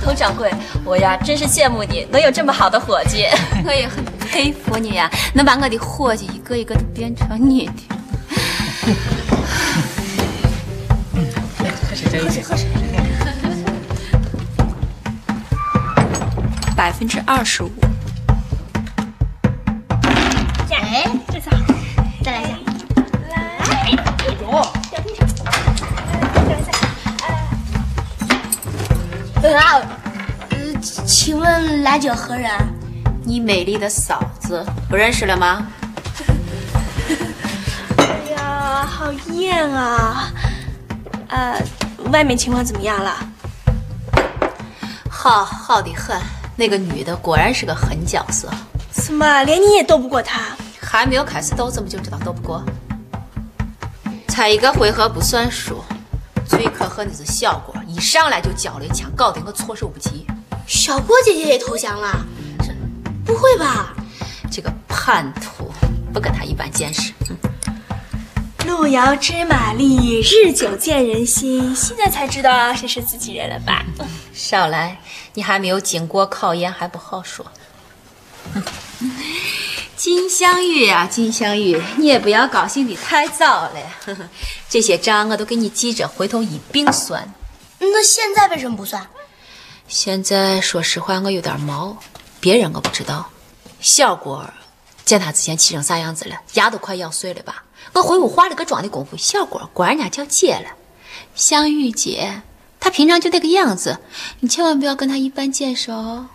[0.04, 0.52] 佟掌柜，
[0.84, 3.26] 我呀真是羡慕你能有这么好的伙计。
[3.66, 7.74] 我也很佩服你呀、能把我的伙计一个一个都变成你的。
[11.90, 12.68] 喝水，喝水，喝水
[16.76, 17.72] 百分之二十五。
[20.96, 21.58] 哎，这次好，
[22.24, 22.56] 再来一下。
[23.30, 23.60] 来，
[29.58, 29.82] 啊，
[30.52, 30.58] 呃，
[31.06, 32.50] 请问来者何人？
[33.26, 35.68] 你美丽的嫂子不认识了吗？
[37.98, 40.32] 哎呀，好艳啊！
[41.28, 41.62] 呃，
[42.14, 43.18] 外面情况怎么样了？
[45.10, 46.18] 好好的很，
[46.56, 48.50] 那个女的果然是个狠角色。
[48.92, 50.56] 怎么连你也斗不过他？
[50.96, 52.64] 还没有开始斗，怎么就知道斗不过？
[54.30, 55.84] 才一个回合不算数，
[56.48, 60.26] 最可恨的是小郭，一上来就交了一枪，搞得我措手不及。
[60.66, 62.26] 小郭姐姐也投降了？
[63.26, 63.94] 不会吧？
[64.50, 65.70] 这个叛徒
[66.14, 67.12] 不跟他一般见识。
[67.30, 67.36] 嗯
[68.66, 71.76] 路遥知马力，日久见人心。
[71.76, 73.86] 现在才知道谁是自己人了吧？
[74.34, 74.98] 少来，
[75.34, 77.46] 你还没有经过考验，还不好说。
[80.06, 83.74] 金镶玉啊，金镶玉，你也不要高兴的太早了。
[84.70, 87.34] 这些账我都给你记着，回头一并算。
[87.80, 89.08] 那现在为什么不算？
[89.88, 91.98] 现在说实话，我有点毛，
[92.40, 93.32] 别人我不知道。
[93.82, 94.48] 小郭
[95.04, 97.64] 见他之前气成啥样子了，牙都快咬碎了吧？
[97.94, 100.70] 我回屋化了个妆的功夫，小郭管人家叫姐了。
[101.34, 102.44] 香玉姐，
[102.80, 103.98] 她平常就那个样子，
[104.42, 106.28] 你千万不要跟她一般见识哦。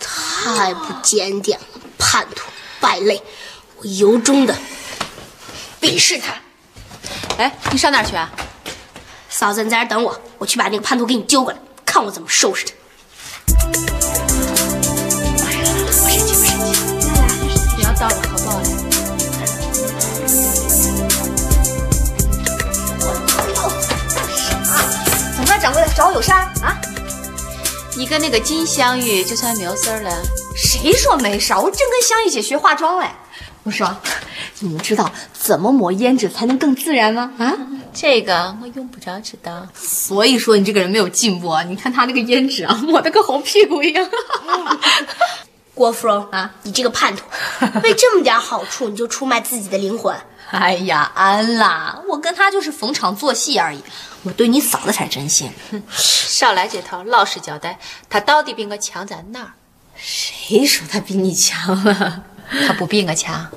[0.00, 1.66] 太不检点了，
[1.98, 2.47] 叛徒
[2.80, 3.22] 败类，
[3.76, 4.56] 我由衷的
[5.80, 6.34] 鄙视他。
[7.36, 8.30] 哎，你上哪儿去啊？
[9.28, 12.72] 嫂子，你在这儿等我，我去把那个叛徒给你揪过来，看我怎么收拾他。
[17.76, 18.60] 不要到了，好不好？
[25.36, 25.88] 怎么了，掌柜的？
[25.94, 26.76] 找我有事儿啊？
[27.96, 30.10] 你跟那个金镶玉就算没有事儿了？
[30.60, 31.60] 谁说没事儿？
[31.60, 33.08] 我正跟香玉姐学化妆嘞。
[33.62, 33.96] 我说，
[34.60, 37.32] 你们知道怎么抹胭脂才能更自然吗？
[37.38, 37.54] 啊？
[37.92, 39.66] 这个我用不着知道。
[39.74, 41.62] 所以说你这个人没有进步啊！
[41.62, 44.08] 你看他那个胭脂啊，抹得跟猴屁股一样。
[45.74, 47.24] 郭芙蓉啊，你这个叛徒，
[47.84, 50.16] 为这么点好处你就出卖自己的灵魂？
[50.50, 53.82] 哎呀，安啦，我跟他就是逢场作戏而已，
[54.22, 55.52] 我对你嫂子才真心。
[55.92, 59.52] 少来这套，老实交代，他到底比我强在哪儿？
[60.00, 62.24] 谁说他比你强了？
[62.66, 63.50] 他不比我强。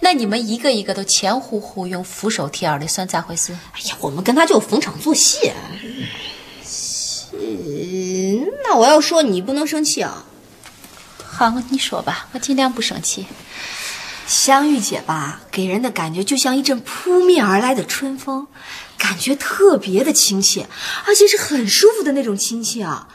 [0.00, 3.52] 那你们一个一个都前呼后拥俯首帖耳的，算咋回事？
[3.72, 5.52] 哎呀，我们跟他就逢场作戏。
[7.32, 10.24] 嗯，那我要说你不能生气啊。
[11.22, 13.26] 好，你说吧，我尽量不生气。
[14.26, 18.48] 香玉姐吧，给人的感觉就像一阵扑面而来的春风，
[18.96, 20.66] 感觉特别的亲切，
[21.06, 23.08] 而且是很舒服的那种亲切啊。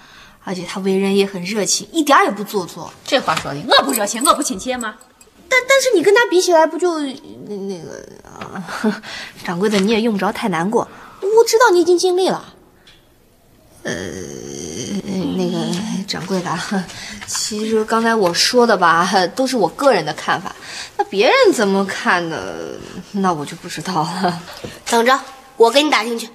[0.44, 2.92] 而且他为人也很热情，一点也不做作。
[3.06, 4.96] 这话说的，我不热情，我不亲切吗？
[5.48, 8.64] 但但是你跟他比起来，不就那那个啊？
[9.44, 10.88] 掌柜的，你也用不着太难过，
[11.22, 12.54] 我知道你已经尽力了。
[13.84, 13.94] 呃，
[15.36, 15.58] 那个
[16.08, 16.84] 掌柜的，
[17.28, 20.56] 其实刚才我说的吧，都是我个人的看法，
[20.98, 22.78] 那别人怎么看的，
[23.14, 24.42] 那我就不知道了。
[24.90, 25.20] 等着，
[25.58, 26.30] 我给你打听去。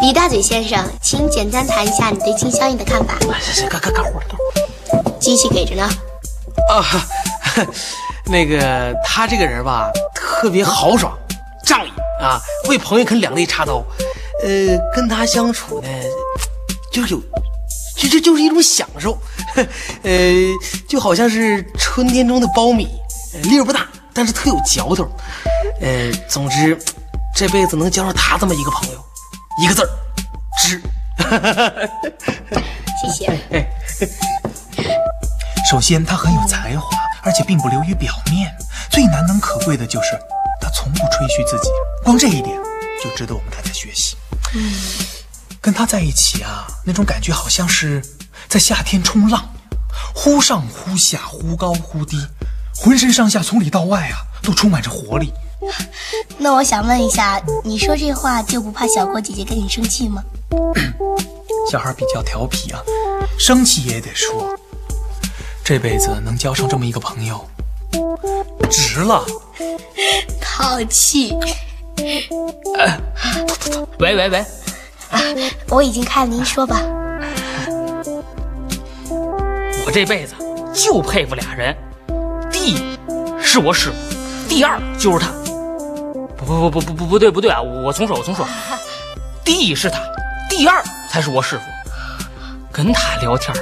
[0.00, 3.18] 李大嘴先生，请简单谈一下你对金镶玉的看法。
[3.40, 4.20] 行行，干干干活。
[5.18, 5.82] 机器给着呢。
[6.70, 6.84] 啊，
[8.24, 11.18] 那个他这个人吧，特别豪爽、
[11.64, 11.90] 仗义
[12.22, 13.82] 啊，为朋友肯两肋插刀。
[14.44, 15.88] 呃，跟他相处呢，
[16.92, 17.20] 就有，
[17.96, 19.18] 就就就是一种享受。
[20.04, 20.32] 呃，
[20.88, 22.88] 就好像是春天中的苞米，
[23.34, 25.04] 呃粒儿不大，但是特有嚼头。
[25.80, 26.78] 呃，总之，
[27.34, 29.04] 这辈子能交上他这么一个朋友，
[29.58, 29.88] 一个字儿，
[30.60, 30.80] 知。
[33.02, 33.68] 谢谢。
[35.70, 36.88] 首先，他很有才华，
[37.22, 38.54] 而且并不流于表面。
[38.90, 40.18] 最难能可贵的就是
[40.60, 41.68] 他从不吹嘘自己，
[42.02, 42.56] 光这一点
[43.02, 44.16] 就值得我们大家学习。
[44.54, 44.72] 嗯，
[45.60, 48.02] 跟他在一起啊，那种感觉好像是
[48.48, 49.50] 在夏天冲浪，
[50.14, 52.16] 忽上忽下，忽高忽低，
[52.74, 55.32] 浑身上下从里到外啊都充满着活力。
[56.38, 60.22] 那我想问一下，你说这话就不怕小郭姐姐跟你生气吗？
[61.70, 62.80] 小孩比较调皮啊，
[63.38, 64.56] 生气也得说。
[65.64, 67.46] 这辈子能交上这么一个朋友，
[68.70, 69.24] 值了。
[70.40, 71.34] 淘气。
[73.98, 74.38] 喂喂 喂，
[75.10, 75.20] 啊，
[75.68, 76.80] 我已经开了，您说吧。
[79.84, 80.34] 我这辈子
[80.72, 81.76] 就佩服俩人，
[82.50, 82.98] 第一
[83.42, 85.32] 是我师傅，第二就是他。
[86.48, 87.60] 不不不不不不对不对啊！
[87.60, 88.46] 我重说我重说，
[89.44, 90.00] 第一是他，
[90.48, 91.64] 第二才是我师傅。
[92.72, 93.54] 跟他聊天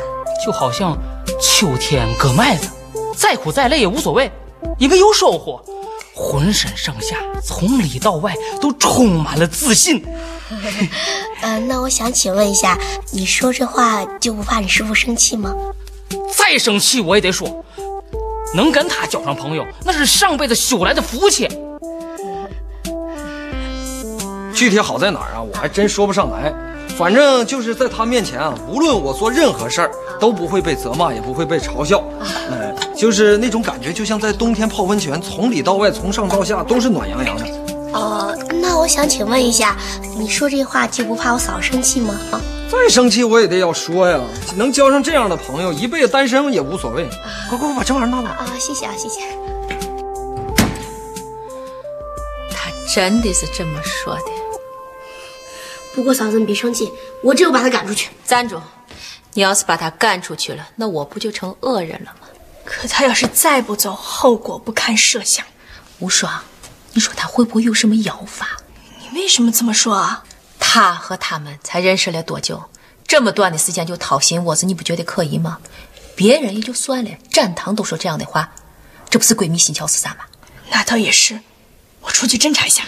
[0.44, 0.96] 就好像
[1.42, 2.70] 秋天割麦子，
[3.16, 4.30] 再苦再累也无所谓，
[4.78, 5.60] 因为有收获。
[6.14, 10.02] 浑身上下从里到外都充满了自信。
[11.42, 12.78] 呃，那我想请问一下，
[13.10, 15.52] 你说这话就不怕你师傅生气吗？
[16.32, 17.64] 再生气我也得说，
[18.54, 21.48] 能跟他交上朋友，那是上辈子修来的福气。
[24.56, 25.42] 具体好在哪儿啊？
[25.42, 26.52] 我还真说不上来。
[26.96, 32.02] 反正就是在他面前啊，无论我做任何事儿，都不会被责骂，也不会被嘲笑。
[32.50, 37.44] 哎，就是那种感觉，就像在冬天泡温泉，从里到外，从上到下都是暖洋洋的。
[37.92, 39.76] 哦，那我想请问一下，
[40.16, 42.14] 你说这话就不怕我嫂生气吗？
[42.30, 42.40] 啊，
[42.70, 44.18] 再生气我也得要说呀。
[44.56, 47.06] 能交上这样的朋友，一辈子单身也无所谓。
[47.50, 48.28] 快快快，把这玩意儿拿走。
[48.28, 49.20] 啊，谢谢啊，谢谢。
[52.50, 54.45] 他真的是这么说的。
[55.96, 58.10] 不过嫂子，你别生气，我只有把他赶出去。
[58.26, 58.60] 站住！
[59.32, 62.28] 你要是把他赶出去了，那我不就成恶人了吗？
[62.66, 65.46] 可他要是再不走，后果不堪设想。
[66.00, 66.42] 无双，
[66.92, 68.58] 你说他会不会有什么妖法？
[69.00, 70.24] 你为什么这么说啊？
[70.58, 72.64] 他和他们才认识了多久？
[73.06, 75.60] 这么短的时间就掏心窝子，你不觉得可疑吗？
[76.14, 78.52] 别人也就算了，展堂都说这样的话，
[79.08, 80.26] 这不是鬼迷心窍是啥吗？
[80.68, 81.40] 那倒也是，
[82.02, 82.84] 我出去侦查一下。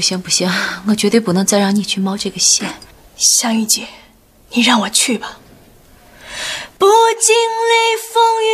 [0.00, 0.50] 不行不行，
[0.86, 2.80] 我绝对不能再让你去冒这个险。
[3.18, 3.86] 香玉姐，
[4.48, 5.38] 你让我去吧。
[6.78, 6.86] 不
[7.20, 8.48] 经历风雨，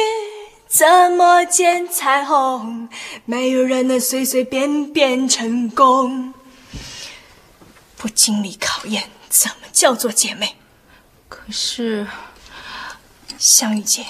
[0.66, 2.88] 怎么见彩虹？
[3.26, 6.34] 没有人能随随便便成功。
[7.96, 10.56] 不经历考验，怎么叫做姐妹？
[11.28, 12.08] 可是，
[13.38, 14.04] 香玉姐，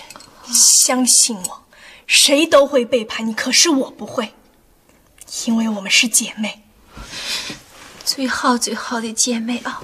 [0.51, 1.65] 相信我，
[2.07, 4.33] 谁都会背叛你，可是我不会，
[5.45, 6.63] 因为我们是姐妹。
[8.17, 9.79] 最好最好的姐妹啊！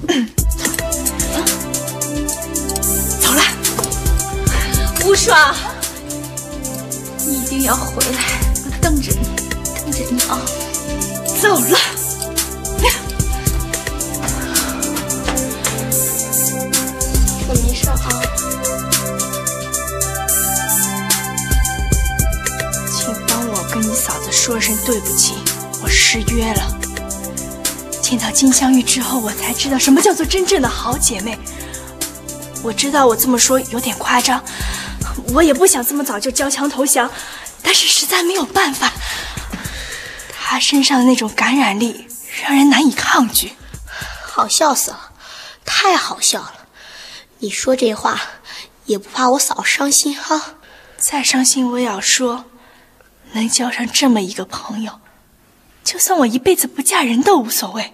[3.21, 3.43] 走了，
[5.05, 5.55] 无双，
[7.27, 9.19] 你一定要回来，我等着你，
[9.75, 10.41] 等着你啊！
[11.43, 11.79] 走了，
[17.49, 18.01] 我没事啊。
[22.97, 25.35] 请帮我跟你嫂子说声对不起，
[25.83, 26.79] 我失约了。
[28.13, 31.39] 见到金镶玉之后，我才知道什么叫做真正的好姐妹。
[32.63, 34.45] 我知道我这么说有点夸张，
[35.33, 37.11] 我也不想这么早就交枪投降，
[37.63, 38.93] 但是实在没有办法。
[40.31, 42.07] 她身上的那种感染力
[42.45, 43.55] 让人难以抗拒，
[44.23, 45.13] 好笑死了，
[45.65, 46.67] 太好笑了！
[47.39, 48.21] 你说这话
[48.85, 50.57] 也不怕我嫂伤心哈？
[50.99, 52.45] 再伤心我也要说，
[53.33, 55.01] 能交上这么一个朋友。
[55.85, 57.93] 就算我一辈子不嫁人都无所谓，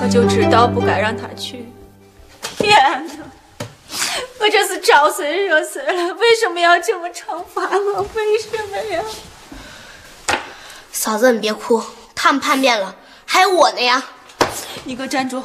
[0.00, 1.66] 我就知道不该让他去。
[2.58, 3.02] 天哪，
[4.38, 6.14] 我这是招谁惹谁了？
[6.14, 8.02] 为什么要这么惩罚我？
[8.14, 9.02] 为什么呀？
[10.92, 11.82] 嫂子，你别哭，
[12.14, 12.94] 他们叛变了，
[13.24, 14.04] 还有我呢呀！
[14.84, 15.42] 你给我站住！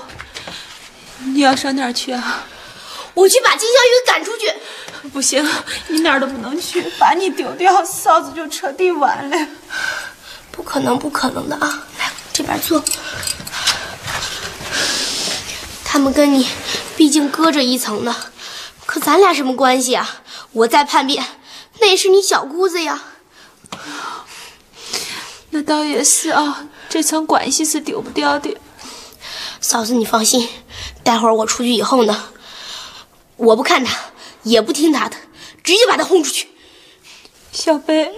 [1.20, 2.45] 你要上哪儿去啊？
[3.16, 4.53] 我去把金镶玉赶出去。
[5.14, 5.45] 不行，
[5.88, 9.48] 你哪儿都不能去，把你丢掉，嫂子就彻底完了。
[10.52, 11.84] 不可能，不可能的啊！
[12.00, 12.84] 来这边坐。
[15.84, 16.48] 他们跟你
[16.95, 18.16] 毕竟隔着一层呢，
[18.86, 20.22] 可咱俩什么关系啊？
[20.52, 21.26] 我再叛变，
[21.80, 23.04] 那也是你小姑子呀。
[25.52, 28.58] 那倒也是啊，这层关系是丢不掉的。
[29.62, 30.50] 嫂子，你放心，
[31.04, 32.26] 待会儿我出去以后呢，
[33.38, 33.98] 我不看他。
[34.44, 35.16] 也不听他的，
[35.64, 36.48] 直接把他轰出去。
[37.52, 38.12] 小贝，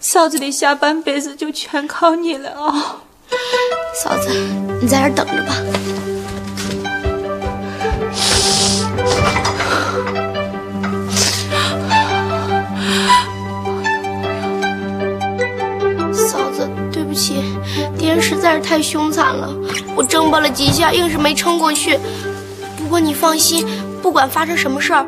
[0.00, 3.02] 嫂子的下半辈子就全靠你了啊！
[4.02, 4.28] 嫂子，
[4.80, 5.56] 你在这等着吧。
[16.12, 17.42] 嫂子，对不起，
[17.98, 19.52] 爹实在是太凶残了，
[19.96, 21.98] 我挣扎了几下，硬是没撑过去。
[22.84, 23.66] 不过你放心，
[24.02, 25.06] 不管发生什么事儿，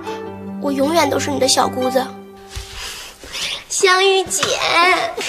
[0.63, 2.03] 我永远都是你的小姑子。
[3.69, 4.43] 香玉姐，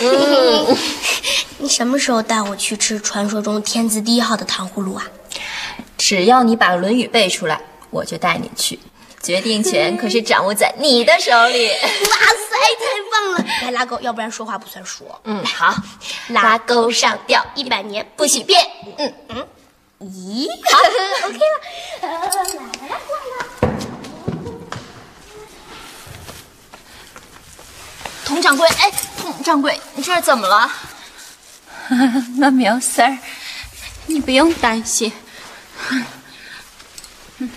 [0.01, 0.77] 嗯，
[1.59, 5.03] 你什么时候带我去吃传说中天字第一号的糖葫芦啊？
[5.97, 8.79] 只要你把《论语》背出来，我就带你去。
[9.21, 11.67] 决定权可是掌握在你的手里。
[11.67, 13.45] 哇塞，太棒了！
[13.63, 15.05] 来 拉钩，要不然说话不算数。
[15.25, 15.75] 嗯，好，
[16.29, 18.65] 拉钩上吊，一百年不许变。
[18.97, 19.47] 嗯嗯，
[19.99, 20.77] 咦，好
[21.27, 21.59] ，OK 了。
[22.01, 23.37] 呃，来来来，
[28.25, 30.69] 佟掌柜，哎，佟掌柜，你这是怎么了？
[31.89, 33.17] 我没有事儿，
[34.05, 35.11] 你不用担心。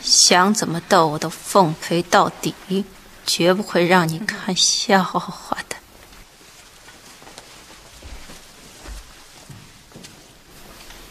[0.02, 2.54] 想怎么斗我都奉陪到底，
[3.26, 5.58] 绝不会让你看笑话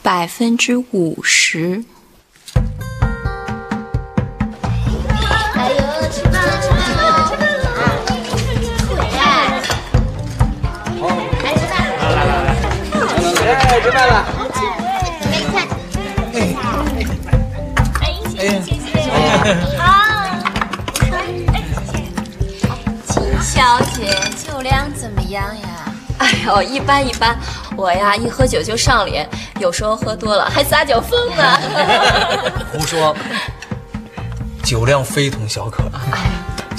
[0.10, 1.84] 百分之五十。
[5.54, 5.78] 哎呦，
[6.10, 7.70] 吃饭了，吃饭了，吃饭了
[9.20, 9.32] 啊！
[10.98, 11.06] 腿，
[11.44, 11.72] 来吃饭。
[12.02, 12.50] 来来来来，
[13.46, 14.12] 哎，吃饭了。
[15.30, 15.54] 来看。
[18.02, 18.34] 哎，谢
[18.66, 19.06] 谢谢谢。
[19.78, 19.80] 好。
[23.06, 25.79] 秦小姐，酒量怎么样呀？
[26.32, 27.38] 哎 呦，一般一般。
[27.76, 29.28] 我呀，一喝酒就上脸，
[29.60, 31.60] 有时候喝多了还撒酒疯呢。
[32.74, 33.16] 胡说，
[34.64, 35.84] 酒量非同小可。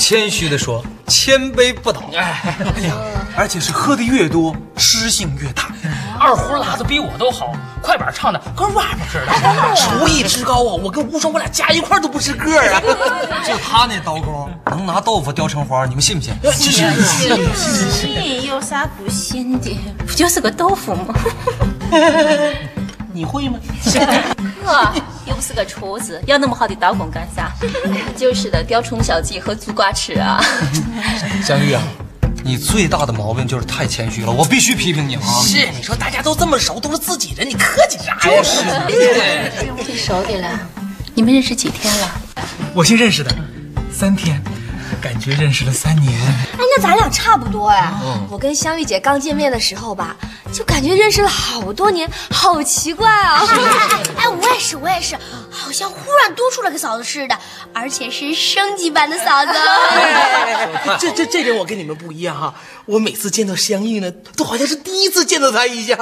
[0.01, 2.01] 谦虚的说，千杯不倒。
[2.17, 2.95] 哎哎呀，
[3.37, 5.69] 而且是喝的越多，诗性越大。
[6.19, 9.31] 二胡拉的比我都好，快板唱的跟 rap 似的，
[9.77, 10.73] 厨艺之高啊！
[10.83, 12.81] 我跟吴双，我俩加一块都不是个儿啊！
[13.47, 16.35] 就他那刀工，能拿豆腐雕成花，你们信不信？
[16.51, 17.45] 信信？
[17.93, 19.79] 信有啥不信的？
[20.07, 21.15] 不就是个豆腐吗？
[23.13, 23.59] 你会吗？
[24.65, 24.93] 呵，
[25.27, 27.53] 又不是个厨子，要那么好的刀工干啥？
[27.87, 30.41] 哎呀，就是的，雕虫小技和猪瓜吃啊！
[31.45, 31.83] 香玉啊，
[32.45, 35.43] 你最大的毛病就是太谦虚了，我必须批评你啊！
[35.45, 38.19] 是，你说大家都这么熟，都是自己人，你客气啥呀？
[38.23, 40.61] 就是，最熟的了，
[41.15, 42.11] 你们认识几天了？
[42.75, 43.35] 我新认识的，
[43.93, 44.43] 三天，
[45.01, 46.21] 感觉认识了三年。
[46.21, 47.93] 哎，那咱俩差不多哎。
[48.31, 50.17] 我跟香玉姐刚见面的时候吧，
[50.53, 53.43] 就感觉认识了好多年，好奇怪啊！
[54.17, 55.17] 哎，我也是，我也是，
[55.51, 57.39] 好像忽然多出了个嫂子似的，
[57.73, 59.53] 而且是升级版的嫂子。
[61.01, 65.99] 这这这点我跟你们不一样哈，我每次见到香玉呢，都好像是第一次见到她一样。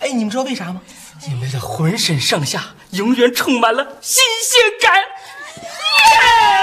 [0.00, 0.82] 哎，你们知道为啥吗？
[1.28, 4.92] 因为她浑身上下永远充满了新鲜感。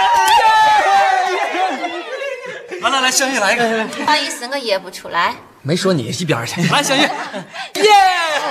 [2.81, 3.85] 来来来，香玉来一个。
[3.85, 5.35] 不好意思，我噎不出来。
[5.61, 6.61] 没说你一边去。
[6.71, 7.01] 来，香玉。
[7.81, 7.91] 耶！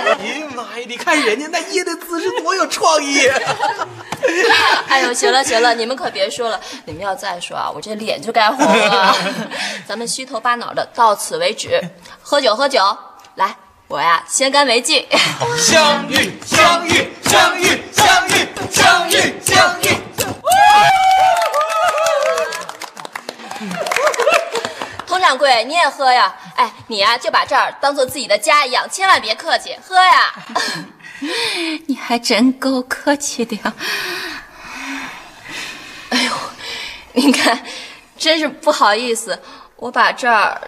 [0.05, 0.85] 哎呀妈呀！
[0.87, 3.27] 你看人家那噎的姿势多有创意。
[4.87, 9.15] 哎呦，行了行了，你们可别说了，你们要再说啊，我这脸就该红了。
[9.87, 11.81] 咱们虚头巴脑的到此为止，
[12.21, 12.79] 喝酒喝酒。
[13.35, 13.55] 来，
[13.87, 15.03] 我呀先干为敬。
[15.57, 19.13] 香玉，香玉，香玉，香玉，香玉，
[19.43, 19.85] 香玉。
[20.15, 20.25] 佟
[25.29, 26.33] 掌柜，你也喝呀？
[26.55, 30.33] 哎，你呀就把这儿当做自己的家一样，千万别客气，喝呀！
[31.85, 33.71] 你还真够客气的呀！
[36.09, 36.31] 哎呦，
[37.13, 37.63] 你看，
[38.17, 39.39] 真是不好意思，
[39.75, 40.59] 我把这儿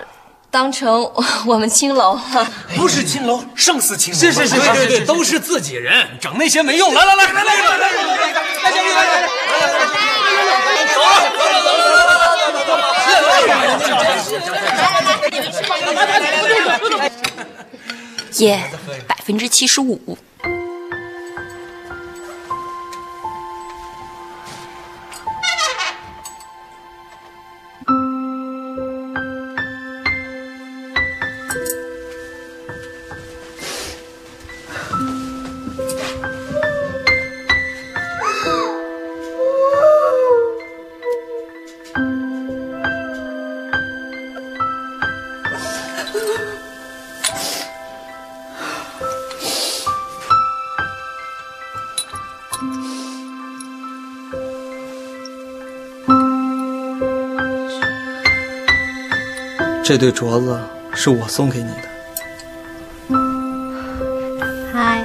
[0.51, 1.11] 当成
[1.47, 2.47] 我们青楼了。
[2.75, 4.19] 不是青楼，胜似青楼。
[4.19, 6.93] 是是是，对对对，都是自己人，整那些没用。
[6.93, 8.31] 来来来来来来来来来来，
[8.61, 9.87] 来来来来来来来，
[10.93, 12.20] 走走了走了走了。
[18.39, 18.63] 耶，
[19.07, 20.17] 百分之七十五。
[59.91, 60.57] 这对镯子
[60.93, 61.81] 是我送给你的。
[64.71, 65.03] 嗨，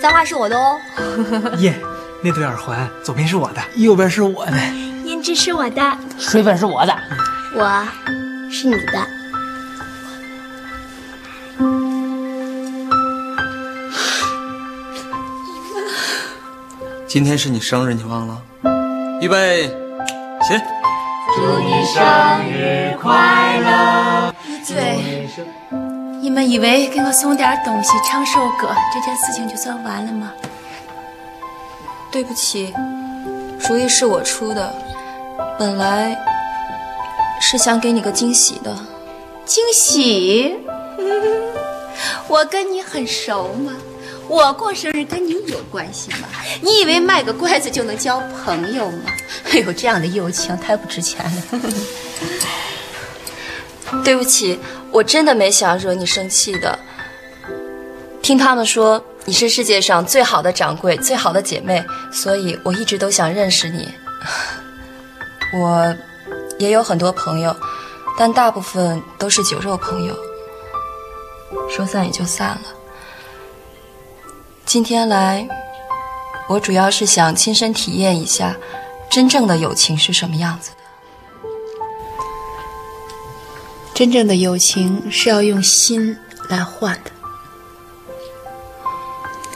[0.00, 0.80] 簪花是我的哦。
[1.60, 1.78] 耶，
[2.22, 4.52] 那对耳环左边是我的，右边是我的，
[5.04, 6.96] 胭脂是我的，水粉是我的，
[7.54, 7.86] 我
[8.50, 9.06] 是你的。
[17.06, 18.40] 今天是你生日，你忘了？
[19.20, 20.58] 预备，起！
[21.44, 22.02] 祝你生
[22.50, 24.34] 日快乐！
[24.66, 25.28] 对，
[26.22, 30.32] 你们以为给我送点东西、唱首歌，这件事情就算完了吗？
[32.10, 32.72] 对不起，
[33.60, 34.74] 主意是我出的，
[35.58, 36.16] 本来
[37.42, 38.74] 是想给你个惊喜的。
[39.44, 40.56] 惊喜？
[42.26, 43.74] 我跟你很熟吗？
[44.28, 46.28] 我过生日跟你有关系吗？
[46.62, 49.12] 你以为卖个乖子就能交朋友吗？
[49.52, 51.42] 哎呦，这样的友情太不值钱了。
[54.04, 54.58] 对不起，
[54.90, 56.78] 我真的没想惹你生气的。
[58.22, 63.88] 听他们说你是世界上最好的掌柜，最好的姐妹，所以我一直都想认识你。
[65.54, 65.94] 我
[66.58, 67.54] 也有很多朋友，
[68.18, 70.16] 但大部分都是酒肉朋友，
[71.70, 72.62] 说散也就散了。
[74.74, 75.46] 今天来，
[76.48, 78.56] 我主要是想亲身体验一下
[79.08, 80.76] 真正的友情是什么样子的。
[83.94, 86.18] 真正的友情是要用心
[86.48, 87.12] 来换的。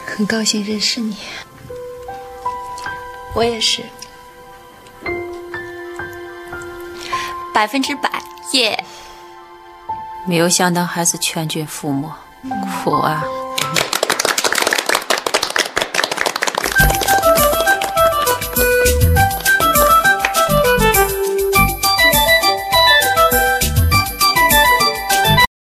[0.06, 1.16] 很高兴认识你，
[3.34, 3.82] 我也是，
[7.52, 8.84] 百分之百耶！
[10.28, 12.08] 没有想到还是全军覆没，
[12.84, 13.24] 苦啊！